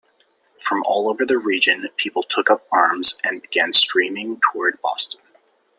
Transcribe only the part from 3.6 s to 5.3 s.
streaming toward Boston.